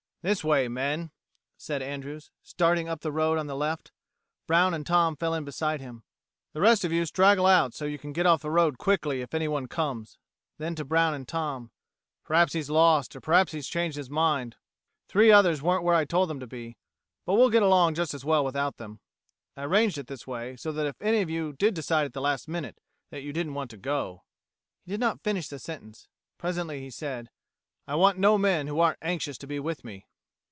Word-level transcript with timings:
"This 0.23 0.43
way, 0.43 0.67
men," 0.67 1.09
said 1.57 1.81
Andrews, 1.81 2.29
starting 2.43 2.87
up 2.87 3.01
the 3.01 3.11
road 3.11 3.39
on 3.39 3.47
the 3.47 3.55
left. 3.55 3.91
Brown 4.45 4.71
and 4.75 4.85
Tom 4.85 5.15
fell 5.15 5.33
in 5.33 5.43
beside 5.45 5.81
him. 5.81 6.03
"The 6.53 6.61
rest 6.61 6.85
of 6.85 6.91
you 6.91 7.07
straggle 7.07 7.47
out 7.47 7.73
so 7.73 7.85
that 7.85 7.91
you 7.91 7.97
can 7.97 8.13
get 8.13 8.27
off 8.27 8.43
the 8.43 8.51
road 8.51 8.77
quickly 8.77 9.21
if 9.23 9.33
anyone 9.33 9.65
comes." 9.65 10.19
Then, 10.59 10.75
to 10.75 10.85
Brown 10.85 11.15
and 11.15 11.27
Tom: 11.27 11.71
"Perhaps 12.23 12.53
he's 12.53 12.69
lost, 12.69 13.15
or 13.15 13.19
perhaps 13.19 13.51
he's 13.51 13.67
changed 13.67 13.97
his 13.97 14.11
mind. 14.11 14.57
Three 15.07 15.31
others 15.31 15.63
weren't 15.63 15.83
where 15.83 15.95
I 15.95 16.05
told 16.05 16.29
them 16.29 16.39
to 16.39 16.45
be, 16.45 16.77
but 17.25 17.33
we'll 17.33 17.49
get 17.49 17.63
along 17.63 17.95
just 17.95 18.13
as 18.13 18.23
well 18.23 18.45
without 18.45 18.77
them. 18.77 18.99
I 19.57 19.63
arranged 19.63 19.97
it 19.97 20.05
this 20.05 20.27
way 20.27 20.55
so 20.55 20.71
that 20.71 20.85
if 20.85 21.01
any 21.01 21.21
of 21.21 21.31
you 21.31 21.51
did 21.51 21.73
decide 21.73 22.05
at 22.05 22.13
the 22.13 22.21
last 22.21 22.47
minute 22.47 22.77
that 23.09 23.23
you 23.23 23.33
didn't 23.33 23.55
want 23.55 23.71
to 23.71 23.77
go...." 23.77 24.21
He 24.85 24.91
did 24.91 24.99
not 24.99 25.23
finish 25.23 25.47
the 25.47 25.57
sentence. 25.57 26.07
Presently 26.37 26.79
he 26.79 26.91
said: 26.91 27.31
"I 27.87 27.95
want 27.95 28.19
no 28.19 28.37
men 28.37 28.67
who 28.67 28.79
aren't 28.79 28.99
anxious 29.01 29.39
to 29.39 29.47
be 29.47 29.59
with 29.59 29.83
me." 29.83 30.05